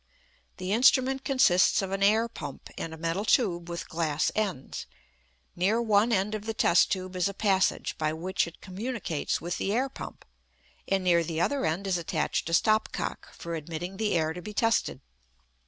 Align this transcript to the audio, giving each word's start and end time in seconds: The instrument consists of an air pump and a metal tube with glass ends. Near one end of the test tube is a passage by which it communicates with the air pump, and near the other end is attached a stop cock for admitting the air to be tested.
The 0.57 0.71
instrument 0.71 1.23
consists 1.23 1.83
of 1.83 1.91
an 1.91 2.01
air 2.01 2.27
pump 2.27 2.71
and 2.75 2.91
a 2.91 2.97
metal 2.97 3.23
tube 3.23 3.69
with 3.69 3.87
glass 3.87 4.31
ends. 4.33 4.87
Near 5.55 5.79
one 5.79 6.11
end 6.11 6.33
of 6.33 6.45
the 6.47 6.55
test 6.55 6.91
tube 6.91 7.15
is 7.15 7.29
a 7.29 7.35
passage 7.35 7.95
by 7.99 8.11
which 8.11 8.47
it 8.47 8.61
communicates 8.61 9.39
with 9.41 9.59
the 9.59 9.71
air 9.71 9.89
pump, 9.89 10.25
and 10.87 11.03
near 11.03 11.23
the 11.23 11.39
other 11.39 11.67
end 11.67 11.85
is 11.85 11.99
attached 11.99 12.49
a 12.49 12.53
stop 12.55 12.91
cock 12.91 13.31
for 13.35 13.53
admitting 13.53 13.97
the 13.97 14.15
air 14.17 14.33
to 14.33 14.41
be 14.41 14.55
tested. 14.55 15.01